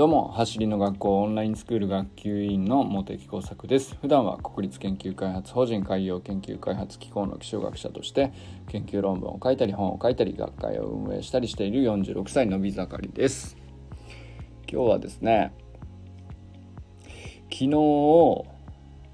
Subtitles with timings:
[0.00, 3.98] どうも走りの学校オンラインスクール学級委員の茂木耕作です。
[4.00, 8.32] 普段は国立研究開発法人海洋研究開発機構の気象学者として
[8.68, 13.58] 研究論文を書いたり本を書いたり学会を運営したりしている46歳のび盛りです。
[14.72, 15.52] 今日はですね
[17.52, 17.68] 昨日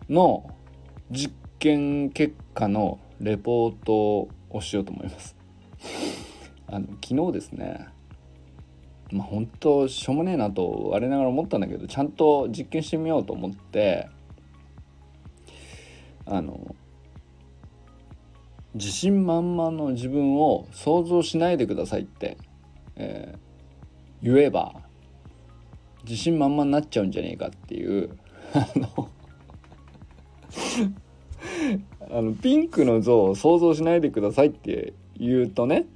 [0.08, 0.54] の
[1.10, 5.34] 実験結果のレポートをしようと思います。
[6.68, 7.88] あの昨日ですね
[9.12, 14.08] まあ本当しょうもねえなと我ながら思ったんだけどちゃんと実験してみようと思って
[16.24, 16.74] あの
[18.74, 22.36] 自信満々の自分を想像しないでくださいって、
[22.96, 24.74] えー、言えば
[26.04, 28.10] 自信満々になっちゃうんじゃねえかっていう
[28.52, 29.10] あの
[32.10, 35.86] あのピンクの像を想像しないでくださいって言うとね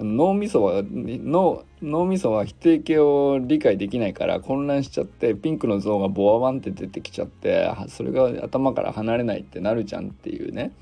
[0.00, 10.72] 脳みそは脳脳みそは否定形を理解できないから混乱しちゃってピンクの像がボワワンって出てきちゃってそれが頭から離れないってなるじゃんっていうね。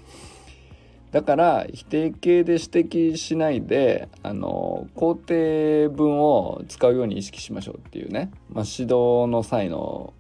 [1.13, 10.13] だから否定形で指摘しないであの肯定文を使うように意識しましょうっていうね、まあ、指導の際の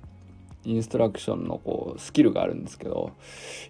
[0.64, 3.12] インストラクションのこうスキルがあるんですけど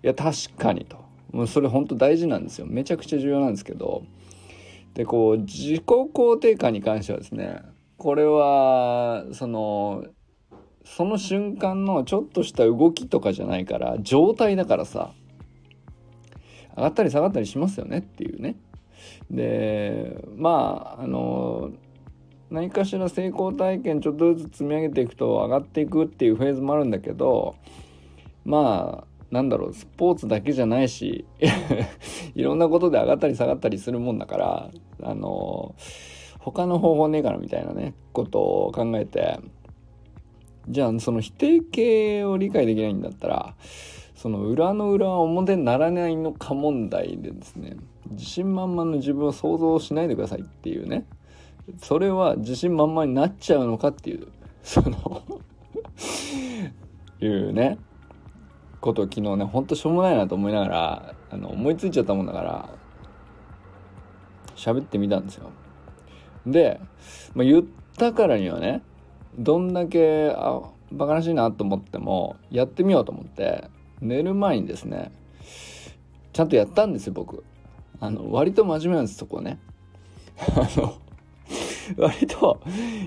[0.02, 1.04] いや確かにと。
[1.32, 2.66] もうそれ本当大事なんですよ。
[2.66, 4.04] めちゃくちゃ重要なんですけど
[4.96, 7.60] でこう自己肯定感に関してはですね
[7.98, 10.06] これはその
[10.86, 15.12] その瞬間のちょっとした動きとかじゃないから状態だからさ
[16.74, 18.56] 上がったり下がったりしますよねっていうね。
[19.30, 21.72] でまああの
[22.50, 27.56] 何かしら成功体験ちょっとずつ積み上げていくと上がっていくっていうフェーズもあるんだけど
[28.46, 31.24] まあなんだろうスポーツだけじゃないし
[32.34, 34.70] いろんなことで上がったり下がったりするもんだから
[35.02, 35.74] あの
[36.38, 39.40] 他の方法ねえからみたいなねことを考えて
[40.68, 43.54] じゃあその否定形を理解できないんだったら
[44.14, 47.76] その裏の裏は表にならないのか問題でですね
[48.10, 51.04] 自信満々の自分を想像しないでくださいっていうね
[51.82, 54.28] それは自信満々になっちゃうのかっていう
[54.62, 55.22] その
[57.20, 57.78] いうね
[58.86, 62.68] ことを昨日ねほんとしょうもないなと思いながらあの思いついちゃったもんだから
[64.54, 65.50] 喋ってみたんですよ。
[66.46, 66.80] で、
[67.34, 67.64] まあ、言っ
[67.98, 68.82] たからにはね
[69.38, 73.68] どんだけあバカらしいなと思ってもやってみようと思って
[74.00, 75.12] 寝る前にですね
[76.32, 77.42] ちゃんとやったんですよ僕
[78.00, 79.58] あの割と真面目なんですそこね
[80.54, 80.94] あの
[81.96, 82.60] 割と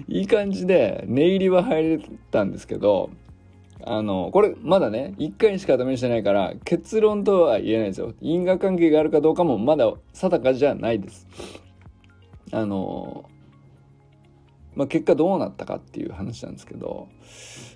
[0.07, 1.99] いい感じで寝入りは入れ
[2.31, 3.09] たんですけど
[3.83, 8.13] あの、これまだね、1回しか試してないから、結論とは言えないですよ。
[8.21, 11.27] 因果関係があるかどうかもまだ定かじゃないです。
[12.51, 13.29] あの、
[14.75, 17.07] まあ、結果どうなったかっていう話なんですけど、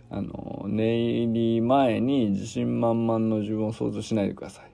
[0.10, 4.72] あの、寝入り前に自信満々の自分を想像しないでください。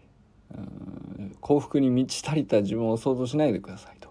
[1.41, 4.09] 幸福に満ち足りた自分を想像しないでくださいと。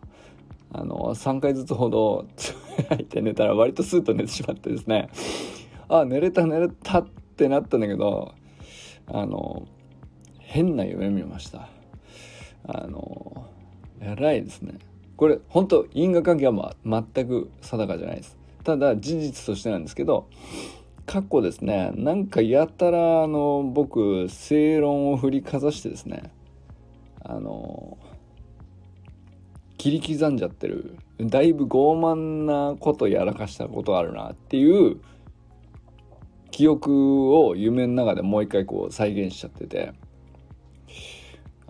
[0.72, 2.58] あの、3回ずつほどつぶ
[2.90, 5.10] やいて寝たら割とスーッと寝てしまってですね、
[5.88, 8.34] あ寝れた寝れたってなったんだけど
[9.06, 9.66] あの
[10.38, 11.68] 変な夢見ました。
[12.64, 13.46] あの
[14.00, 14.78] 偉いですね。
[15.16, 18.36] これ本当因果関係は、全く定かじゃないです。
[18.62, 20.28] ただ事実としてなんですけど
[21.06, 21.90] 過去ですね。
[21.94, 26.30] なんかやたらあの僕正論を振りかざしてですね。
[27.24, 27.98] あの
[29.78, 30.96] 切り刻んじゃってる。
[31.20, 35.00] だいぶ傲慢なことやらかしたことあるなっていう
[36.50, 39.92] 記憶を夢の中でもう一回こう再現しちゃってて。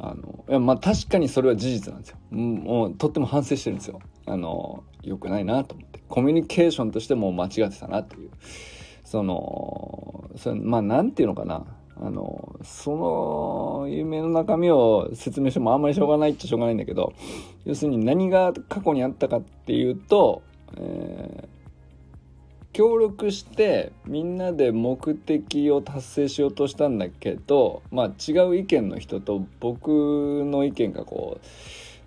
[0.01, 2.19] あのいやまあ確かにそれは事実なんですよ。
[2.31, 4.01] もうとっても反省してるんですよ。
[4.27, 6.01] あの良くないなと思って。
[6.09, 8.31] コミュニケーションとしても間違ってたなっていう。
[9.05, 11.67] そのそれまあなんていうのかな。
[12.01, 12.97] あのそ
[13.83, 17.13] の夢の中身を説明してもあんまりしょうがないっちゃしょうがないんだけど
[17.65, 20.45] 要するに何が過去にあったかっていうと、
[20.77, 21.58] えー
[22.79, 29.89] 協力してみんなで目的を達成しようとしたんだけど、まあ、違う意見の人と僕
[30.45, 31.47] の意見がこう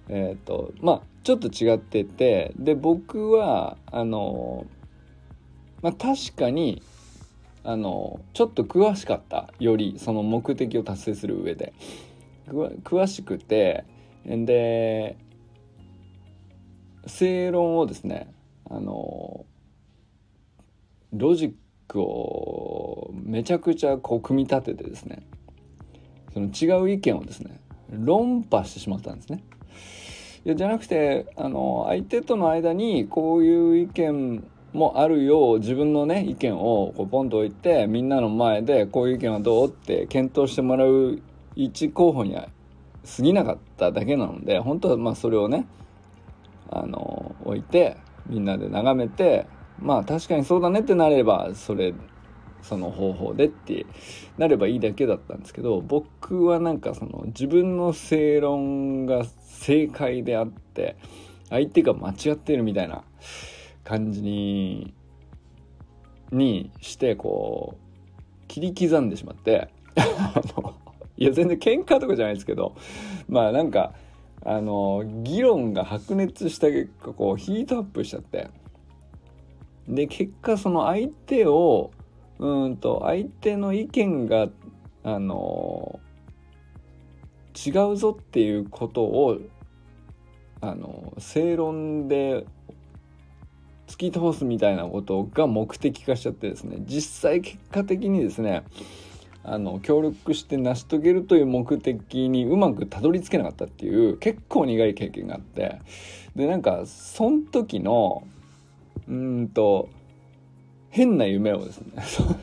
[0.07, 4.65] えっ、ー、とまあちょっと違っててで僕はあの
[5.81, 6.81] まあ確かに
[7.65, 11.73] あのちょっと詳しかったよりその目的を達成する上で。
[12.47, 13.83] 詳しくて
[14.25, 15.17] で
[17.07, 18.33] 正論をですね
[18.69, 19.45] あの
[21.13, 21.53] ロジッ
[21.87, 25.27] クをめちゃくちゃこう組み立ててですね
[26.33, 27.59] その違う意見をですね
[27.89, 29.43] 論破してしまったんですね。
[30.45, 34.43] いやじゃなくてあの相手との間にこういう意見
[34.73, 41.21] もあるよう自分のね意見をこうポンと置いてみんなの前でこういう意見はどうって検討してもらう
[41.55, 42.47] 一候補には
[43.17, 45.67] 過ぎなかっただけなので本当はまあそれをね
[46.69, 47.97] あの置いて
[48.27, 49.45] みんなで眺めて
[49.81, 51.93] まあ確かにそうだねってなればそれ
[52.61, 53.85] その方法でって
[54.37, 60.95] なればいいだけだったんですけど僕はなんかその自分の正論が正解であって
[61.49, 63.03] 相手が間違ってるみたいな
[63.83, 64.93] 感じに
[66.31, 70.75] にしてこう切り刻んでしまってあの
[71.17, 72.75] いや全然喧嘩とかじゃないですけど
[73.27, 73.93] まあなんか
[74.43, 78.49] あの議論が白熱した結果こうヒートアップしちゃって
[79.87, 81.91] で結果その相手を
[82.39, 84.47] うんと相手の意見が
[85.03, 85.99] あの
[87.65, 89.37] 違うぞっていうことを
[90.61, 92.45] あの正論で
[93.87, 96.77] 突き通すみたいなことが目的化しちゃってですね。
[96.85, 98.63] 実際結果的にですね
[99.43, 105.79] あの協力して成し遂げるという目的にうまくたどり着けなかったっていう結構苦い経験があって。
[106.35, 108.23] でなんかその時の
[109.11, 109.89] うんと
[110.89, 111.91] 変な夢をですね。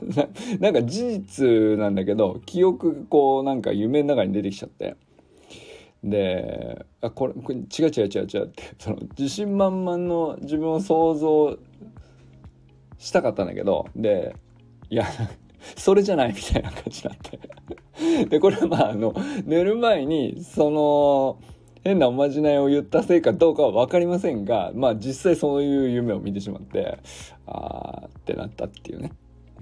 [0.61, 4.97] なんか事実なんだけど記憶がこうなんか夢の中に出てきちゃって。
[6.05, 11.59] であこれこれ違う違う違う違うってその自信満々の自分を想像
[12.99, 14.37] したかったんだけどで
[14.91, 15.07] いや
[15.75, 18.27] それじゃないみたいな感じになって。
[18.27, 19.13] でこれはまああの
[19.45, 21.39] 寝る前にその
[21.85, 26.99] 変なおまじないを言ったせいかどうかは分かりませんがまあ実際そういう夢を見てしまって
[27.47, 29.13] あーってなったっていうね、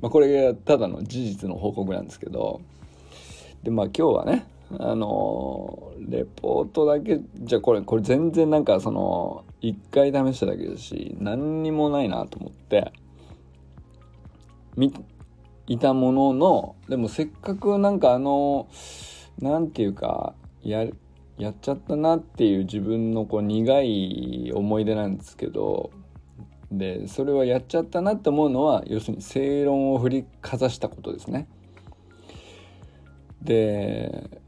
[0.01, 2.61] まあ、これがただの事実の報告なんですけど。
[3.67, 4.47] でまあ今日はね
[4.79, 12.93] あのレポートだけじゃこれこれ全然なんかその一回試しただけですし何にもないなと思って
[14.77, 14.95] 見
[15.67, 18.69] いたもののでもせっかくなんかあの
[19.41, 20.95] 何て言うかやる
[21.39, 25.91] やっちゃったなっていう自分のこう苦い思い出なんですけど
[26.73, 31.47] でそれはやっちゃったなって思うのは要するに正論を振りかざしたことですね。
[33.43, 34.41] で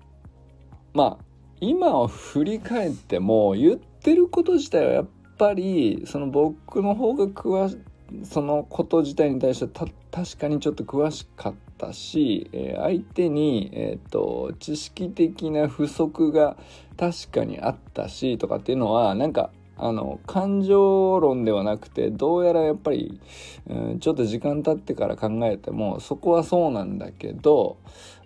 [0.95, 1.25] まあ
[1.61, 7.79] 今を振り返っても言ってること自体はやっぱりその僕の方が詳し
[8.25, 16.57] そのこと自体に対しては確かにちょっと詳しかったたし、えー、相手に、えーと、知識的な不足が
[16.99, 23.21] 確かにあったしとかっていうのはなんかあの感情論ではなくてどうやらやっぱり、
[23.69, 27.79] うん、ちょっと時間経ってから考えてもそこはそうなんだけど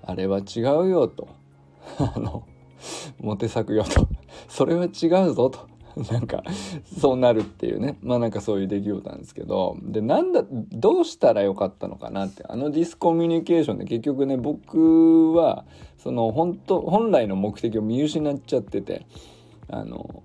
[0.02, 1.28] あれは違うよと。
[1.98, 2.44] あの
[3.20, 4.08] モテ作よと。
[4.48, 5.71] それは違うぞと。
[6.10, 6.42] なんか
[6.98, 7.98] そうなるっていうね。
[8.02, 9.76] まあなんかそういう出来事なんですけど。
[9.82, 12.44] でなんだどうしたらよかったのかなって。
[12.48, 15.64] あのディスコミュニケーションで結局ね僕は
[15.98, 19.06] その本当本来の目的を見失っちゃってて。
[19.68, 20.22] あの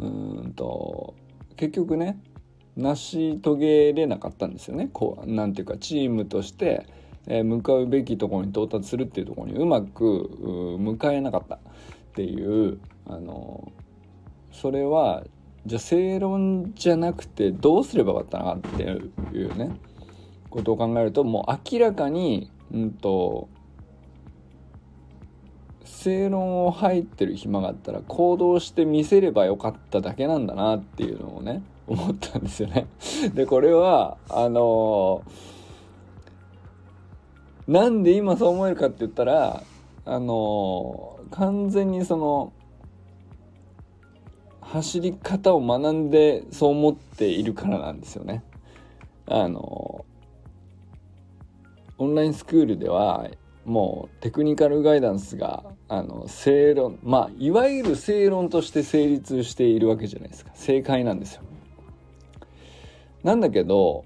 [0.00, 1.14] うんと
[1.56, 2.18] 結局ね
[2.76, 4.90] 成し遂げれなかったんですよね。
[4.92, 6.86] こうなんていうかチームとして
[7.26, 10.28] 向かうべきところに到達するっていうところにうまく
[10.78, 11.60] 向かえなかった。
[12.14, 13.72] っていうあの
[14.52, 15.24] それは
[15.66, 19.76] じゃあ正論じゃなくてどうすればよかったなっていうね
[20.48, 23.48] ことを考えるともう明らかにうんと
[25.84, 32.86] 正論を入ってる暇があったら行動してみせればよかっただけなんだなっていうのをね思ったんですよね。
[33.34, 35.24] でこれはあの
[37.66, 39.64] なんで今そう思えるかって言ったら
[40.06, 42.52] あの完全にその
[44.60, 48.42] 走り方を学んでそう思っているからなんですよね。
[49.26, 50.04] あの
[51.96, 53.30] オンラインスクールでは
[53.64, 61.42] もうテクニカルガイダンスがあの正論まあいわゆる正論として成立しているわけじゃないですか正解なんですよ。
[63.22, 64.04] なんだけど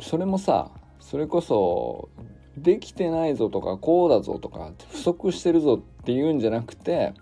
[0.00, 2.08] それもさそれこそ
[2.56, 7.14] できてないぞとかこうだぞとか不足してるぞっていうんじゃなくて、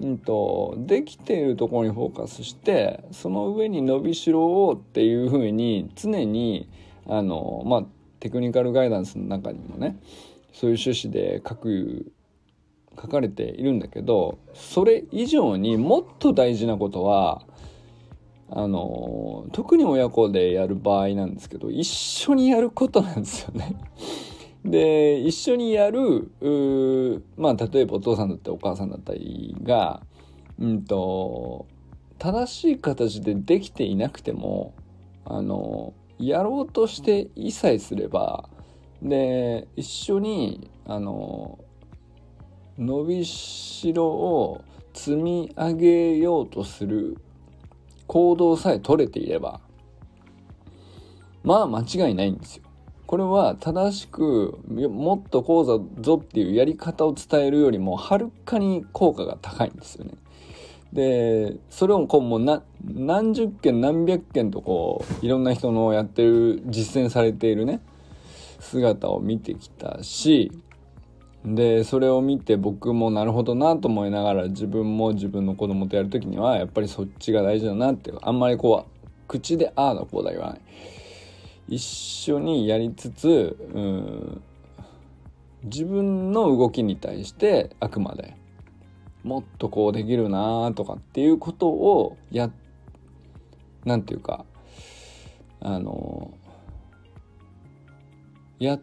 [0.00, 6.68] うんと、できているところにフォーカスしてその上に伸びしろをっていうふうに常に
[7.08, 7.84] あのまあ
[8.20, 9.98] テクニカルガイダンスの中にもね
[10.52, 12.12] そういう趣旨で書く
[13.00, 17.42] 書かれているんだけどそれ以上にもっと大事なことは
[18.48, 23.74] あの特に親子でやる場合なんですけど一緒にやることなんですよね。
[24.64, 26.30] で一緒にやる
[27.36, 30.02] まあ例えばお父さんだったりお母さんだったりが
[30.58, 31.66] うんと
[32.18, 34.74] 正しい形でできていなくても
[35.24, 38.48] あのやろうとしていさえすれば
[39.02, 41.58] で一緒にあの
[42.78, 44.64] 伸びしろを
[44.94, 47.18] 積み上げようとする
[48.06, 49.60] 行動さえ取れていれば
[51.42, 52.61] まあ間違いないんですよ。
[53.12, 60.14] これは正しくもっとこうだぞっていうやり方を伝えるよりもはるかに効果が高いんですよね。
[60.94, 67.82] でそれをこうもう何十件何百件とこういろんな人のやってる実践されているね
[68.60, 70.50] 姿を見てきたし
[71.44, 80.60] でそれを見て僕もなるほどなと思いながら自分も自分の子供とやる時にはやっぱりそっちが大事だなってあんまりこう口でああだこうだ言わない
[81.68, 84.42] 一緒にやりつつうん
[85.64, 88.36] 自分の動きに対してあくまで
[89.22, 92.50] もっとこうできるなとかっていうことをや
[93.84, 94.44] なんていうか
[95.60, 96.32] あの
[98.58, 98.82] やっ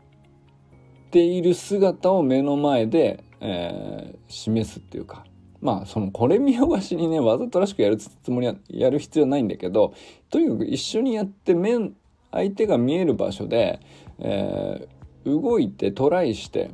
[1.11, 5.25] ている姿を目の前で、えー、示すっていうか
[5.61, 9.93] まあそのこれ見よがしにねわざとらしくやるつもりはやる必要ないんだけど
[10.29, 11.93] とにかく一緒にやって面
[12.31, 13.79] 相手が見える場所で、
[14.19, 16.71] えー、動いてトライして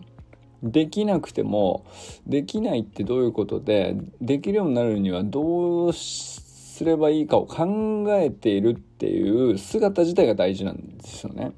[0.64, 1.86] できなくても
[2.26, 11.52] できないってどういうことでできるようになるにはどうすればいいかを考えているっていう姿自体が大事なんですよね。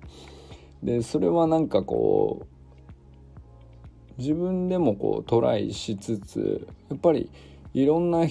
[0.84, 2.58] でそれはなんかこう
[4.18, 7.30] 自分でもこうトライしつつやっぱり
[7.74, 8.27] いろんな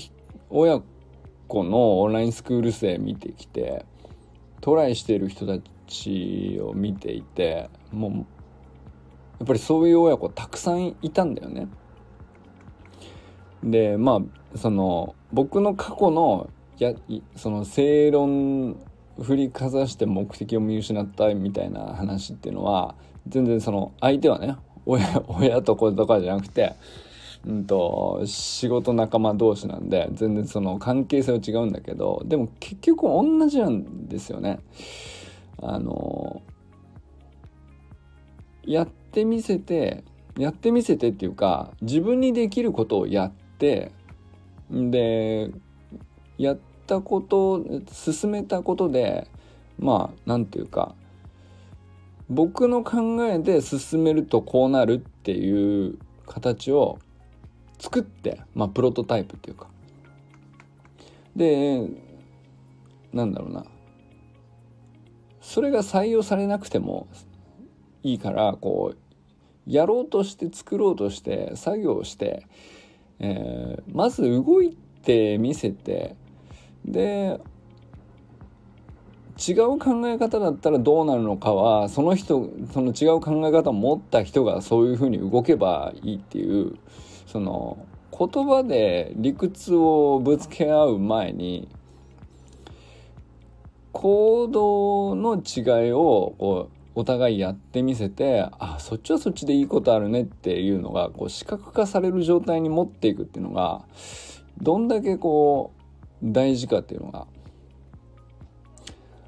[0.51, 0.81] 親
[1.49, 3.85] 子のオンラインスクール生見てきて
[4.61, 8.13] トライしている人たちを見ていてもう
[9.39, 11.69] やっぱりそういう親子たくさんいたんだよね。
[13.63, 14.23] でま
[14.55, 16.49] あその僕の過去の
[16.79, 16.95] や
[17.37, 18.77] その正論
[19.21, 22.95] 振りかざして目的を見失ったみたいな話っていうのは
[23.29, 26.75] 全然その相手はね親 親と子とかじゃなくて、
[27.47, 34.59] うんと、仕事仲間同士なんで全然その関係性は違うんだけどでも結局同じなんですよね。
[35.63, 36.43] あの
[38.65, 40.05] やってみせて
[40.37, 43.93] やってみせてっていうか自分にできることをやって
[44.71, 45.51] で
[46.37, 49.29] やったこと進めたことで
[49.79, 50.95] まあ何て言うか
[52.29, 56.99] 僕の考えで進めるとこうなるっていう形を
[57.79, 59.69] 作ってまあプロトタイプっていうか。
[61.35, 61.87] で
[63.13, 63.65] なんだろうな。
[65.41, 67.07] それが採用されなくても
[68.03, 72.47] いいからこうやろうとして作ろうとして作業して、
[73.19, 76.17] えー、まず動いてみせて
[76.85, 77.41] で
[79.39, 86.77] 違う考え方だったらどうなるのかはその人その違う考え方を持った人がそういうふうに動けばいいっていう
[87.27, 91.69] その言葉で理屈をぶつけ合う前に
[93.93, 103.83] 行動の違いをこうお互いやってみせてあそっちはそっちでいいことあるねっていうのがこう視覚化される状態に持っていくっていうのが
[104.63, 105.73] どんだけこ
[106.23, 107.27] う大事かっていうのが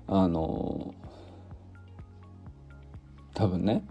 [0.07, 0.95] あの
[3.35, 3.85] 多分ね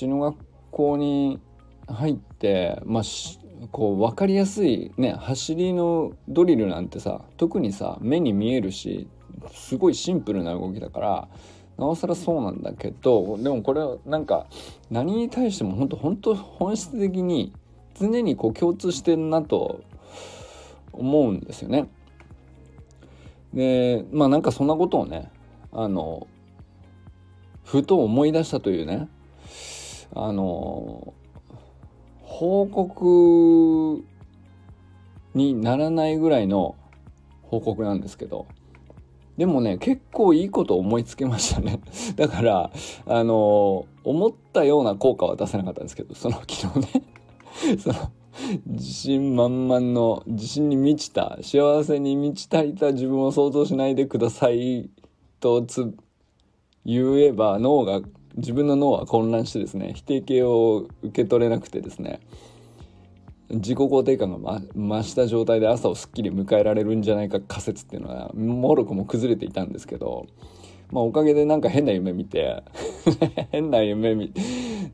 [0.00, 0.36] 橋の学
[0.70, 1.40] 校に
[1.86, 3.02] 入ってまあ
[3.72, 9.08] こう分かりやすいね走りのドリルなんてさ特にさ目に見えるし
[9.52, 11.28] すごいシンプルな動きだから
[11.78, 14.46] なおさらそうなんだけどでもこれはなんか
[14.90, 17.52] 何に対しても本当本当本質的に
[17.98, 19.82] 常にこう共通してんなと
[20.92, 21.88] 思うんですよね。
[23.52, 25.30] でまあなんかそんなことをね
[25.72, 26.26] あの
[27.64, 29.08] ふと思い出したというね
[30.14, 31.14] あの
[32.36, 34.04] 報告
[35.32, 36.76] にならないぐらいの
[37.44, 38.46] 報告なんですけど
[39.38, 41.80] でもね、結構いいこと思いつけましたね。
[42.16, 42.70] だから、
[43.06, 47.02] あの思ったような効果は出せなかったんですけど、その昨日ね
[47.80, 47.94] その、
[48.66, 54.90] 自信満々の、自信に満ちた、幸せに満ち足りた自分を想像しないでください
[55.40, 55.94] とつ、
[56.84, 58.00] 言えば脳が、
[58.36, 62.20] 自分の脳は混乱してですね、否定形を受け取れなくてですね、
[63.48, 70.26] 自己肯定感が増した状態で朝をすっきり迎えられるんじゃないか仮説っていうのはもろくも崩れていたんですけど、
[70.90, 72.64] まあ、おかげでなんか変な夢見て
[73.52, 74.32] 変な夢見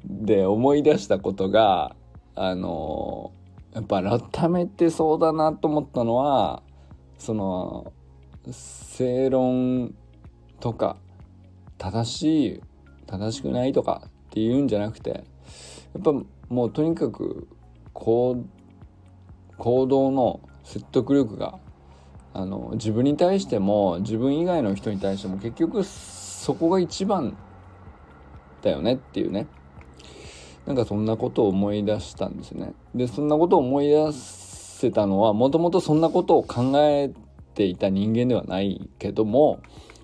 [0.05, 1.97] で思い出したことが
[2.35, 3.33] あの
[3.73, 6.63] やっぱ改めてそうだなと思ったのは
[7.17, 7.93] その
[8.51, 9.95] 正論
[10.61, 10.97] とか
[11.79, 12.61] 正しい
[13.13, 15.17] 正しくないとかっていうんじゃなくてや
[15.99, 16.13] っぱ
[16.49, 17.47] もうとにかく
[17.93, 18.47] 行
[19.59, 21.59] 動の説得力が
[22.33, 27.37] あの自分に対しても自分以外の人に対しても結局そこが一番
[28.63, 29.47] だよねっていうね。
[30.65, 32.73] なんかそんなことを思い出したんですね。
[32.95, 37.11] でそんなことを思い出せたのはもともとそんなことを考え
[37.55, 39.61] ていた人間ではないけども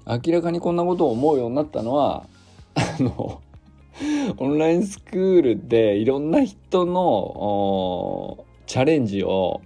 [0.06, 2.26] 明らかにこんなことを思うようになったのは
[2.78, 3.42] あの
[4.38, 9.62] オンラインスクールでいろんな人のチャレンジを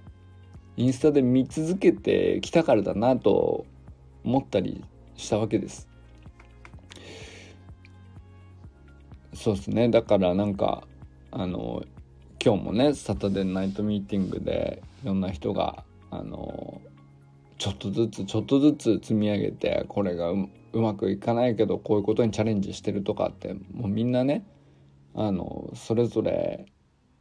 [0.78, 3.66] インスタで見続けてきたからだなと
[4.24, 4.82] 思ったり
[5.16, 5.88] したわけです。
[9.34, 10.86] そうですねだからなんか
[11.30, 11.82] あの
[12.42, 16.80] 今日もねサタデーナイトミーティングでいろんな人があの
[17.62, 24.44] ちょっとずつちょっとずつ積み上げてこれがうまくいかないけどこういうことにチャレンジしてるとかってもうみんなね
[25.14, 26.66] あのそれぞれ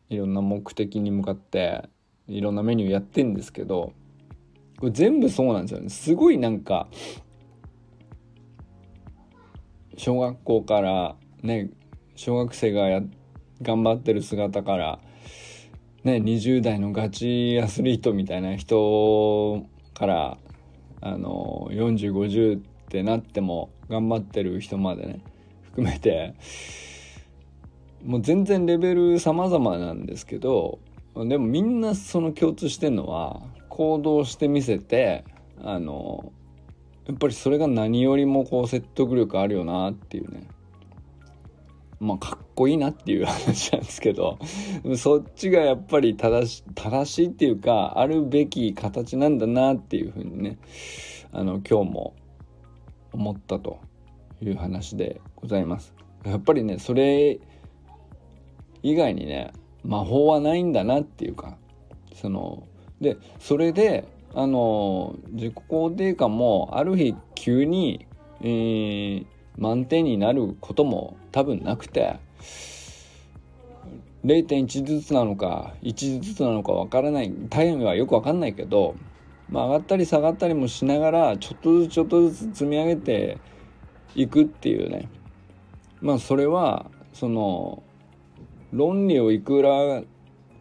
[0.10, 1.88] いろんな目的に向かって
[2.28, 3.94] いろんなメニューやってんですけど
[4.80, 5.90] これ全部そうなんですよね。
[5.90, 6.88] すごいなんか
[9.96, 11.70] 小学校からね
[12.16, 13.04] 小学生がや
[13.62, 15.00] 頑張ってる姿から
[16.04, 19.70] ね20代のガチアスリートみたいな人
[20.02, 20.38] から
[21.02, 25.22] あの4050ってなっても頑張ってる人までね
[25.62, 26.34] 含めて
[28.04, 30.80] もう全然レベル様々なんですけど
[31.16, 35.24] でもみんなその共通してんのは行動してみせて
[35.64, 36.34] あの
[37.06, 40.48] やっぱりそれが何よりもこう説得力あるよなっていうね。
[42.02, 44.40] まあかっこいいなっていう話なんですけど
[44.98, 50.58] そっちがやっぱり正し正しいっていうかあるべき形なんだなっていうふうにね
[51.32, 52.16] あの今日も
[53.14, 53.80] 思ったと
[54.42, 55.94] いう話でございます。
[56.26, 57.40] やっぱりねそれ
[58.82, 61.56] 以外にね魔法はないんだなっていうか
[62.16, 62.64] その
[63.00, 68.08] でそれであの自己肯定感もある日急に、
[68.42, 69.26] えー、
[69.62, 72.18] 満点になることも多分なくて
[74.26, 77.32] 0.1ずつなのか1ずつなのかわからない。
[77.50, 78.96] タイムはよくわかんないけど、
[79.50, 83.38] まあ、上がったり下がったりもしながらちょっとずつちょっとずつ積み上げて
[84.16, 85.08] いくっていうね。
[86.02, 87.84] まあそれはその
[88.74, 90.02] 論理をいくら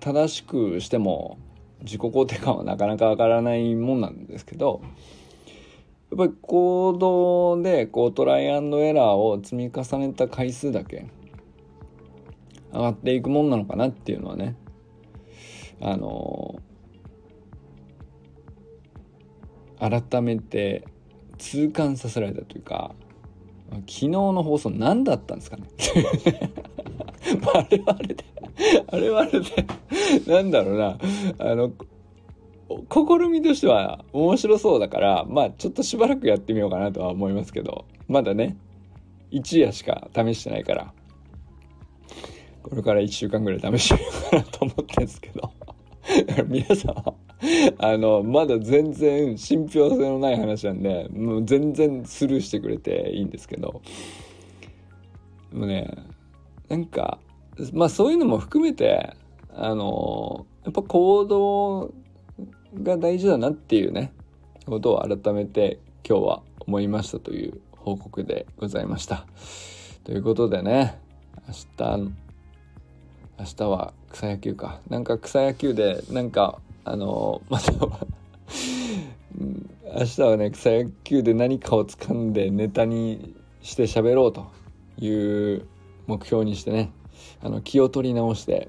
[0.00, 1.38] 正しくしても
[1.80, 4.82] 自己肯定感はなかなか上がらないもんなんですけど
[6.10, 11.06] やっぱり行動でこうトライアンドエラーを積み重ねた回数だけ
[12.72, 14.56] 上がっていくもんなのかなっていうのはね。
[15.82, 16.60] あの
[19.78, 20.84] 改めて
[21.38, 22.94] 痛感させられたというか
[23.70, 25.68] 昨日の放送何だったんですかね。
[27.54, 28.24] あれはあれで
[28.88, 29.46] あれはあれで
[30.26, 30.98] なんだろうな。
[31.38, 31.72] あの
[32.88, 38.56] 試みとしては面白そうだからまあちょっとしばらくやってみようかなとは思いますけどまだね
[39.30, 40.92] 一夜しか試してないから
[42.62, 45.52] これから1週間ぐらい試してみようかなと思ってるんですけど
[46.46, 46.94] 皆さん
[47.78, 53.82] あのまだ全然信憑性のない話なんでもう全然スルーしてくれていいんですけど
[55.52, 55.90] もうね
[56.68, 57.18] なんか
[57.72, 59.14] まあそういうのも含めて
[59.54, 61.92] あのやっぱ行動
[62.74, 64.12] が大事だなっていうね
[64.66, 65.78] ことを改めて
[66.08, 69.26] 今日は思いましたという報告でございました。
[70.04, 70.98] ということでね
[71.48, 72.12] 明日
[73.38, 77.78] 明日は草野球かなんか草野球でなんかあのまた明
[80.04, 84.50] 日はね草野球で何かを掴んでネタにして喋ろうと
[84.98, 85.66] いう
[86.06, 86.92] 目標にしてね
[87.42, 88.68] あの気を取り直して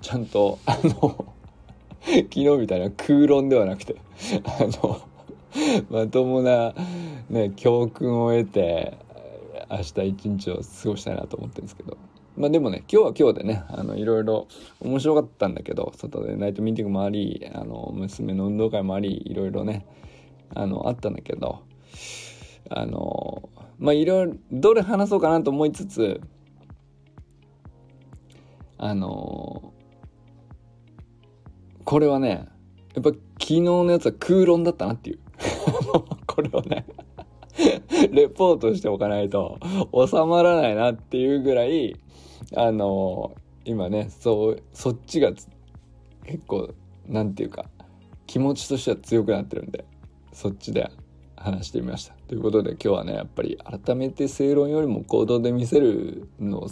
[0.00, 1.34] ちゃんとあの
[2.04, 3.96] 昨日みたいな空論ではなくて
[4.44, 5.00] あの
[5.90, 6.74] まともな、
[7.28, 8.96] ね、教訓を得て
[9.70, 11.96] 明日一日を過ごしたいなと思ってるんですけど。
[12.38, 14.46] まあでもね今日は今日でねあのいろいろ
[14.78, 19.84] 面白かったんだけど外でナイトミーティングもありあの娘の運動会もありいろいろね
[20.54, 21.64] あのあったんだけど
[22.70, 23.48] あの
[23.80, 26.20] まあいろいろどれ話そうかなと思いつつ
[28.78, 29.72] あの
[31.88, 32.46] これはね
[32.94, 35.20] やっぱ昨日のやつは空論だったなっていう。
[36.28, 36.84] これをね
[38.12, 39.58] レポートしておかないと
[39.94, 41.96] 収まらないなっていうぐらい
[42.54, 46.74] あの今ねそうそっちが結構
[47.08, 47.64] なんていうか
[48.26, 49.86] 気持ちとしては強くなってるんで
[50.32, 50.90] そっちで
[51.36, 52.14] 話してみました。
[52.26, 56.68] ということで今日はねやっぱり改めて正論よりも行動で見せるの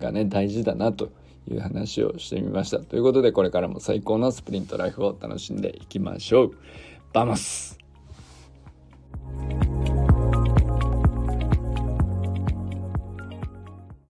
[0.00, 1.10] がね大事だなと
[1.50, 2.78] いう話をしてみました。
[2.78, 6.56] ということでこれからも最高のスプリントライフを楽しんでいきましょう。
[7.12, 7.78] Vamos